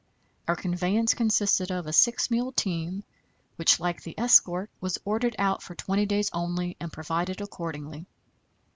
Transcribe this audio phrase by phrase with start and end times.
[0.47, 3.03] Our conveyance consisted of a six mule team,
[3.57, 8.07] which, like the escort, was ordered out for twenty days only, and provided accordingly.